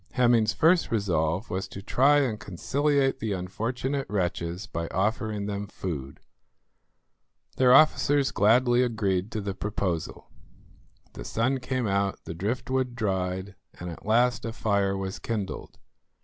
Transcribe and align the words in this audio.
Hemming's 0.13 0.51
first 0.51 0.89
resolve 0.89 1.51
was 1.51 1.67
to 1.67 1.83
try 1.83 2.21
and 2.21 2.39
conciliate 2.39 3.19
the 3.19 3.33
unfortunate 3.33 4.07
wretches 4.09 4.65
by 4.65 4.87
offering 4.87 5.45
them 5.45 5.67
food. 5.67 6.19
Their 7.57 7.71
officers 7.75 8.31
gladly 8.31 8.81
agreed 8.81 9.31
to 9.33 9.41
the 9.41 9.53
proposal. 9.53 10.31
The 11.13 11.23
sun 11.23 11.59
came 11.59 11.85
out, 11.85 12.19
the 12.25 12.33
driftwood 12.33 12.95
dried, 12.95 13.53
and 13.79 13.91
at 13.91 14.03
last 14.03 14.43
a 14.43 14.51
fire 14.53 14.97
was 14.97 15.19
kindled. 15.19 15.77